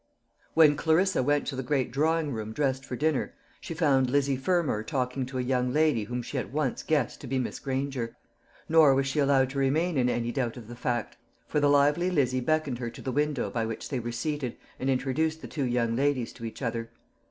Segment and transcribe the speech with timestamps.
[0.55, 4.81] When Clarissa went to the great drawing room dressed for dinner, she found Lizzie Fermor
[4.81, 8.17] talking to a young lady whom she at once guessed to be Miss Granger.
[8.67, 11.17] Nor was she allowed to remain in any doubt of the fact;
[11.47, 14.89] for the lively Lizzie beckoned her to the window by which they were seated, and
[14.89, 16.89] introduced the two young ladies to each other.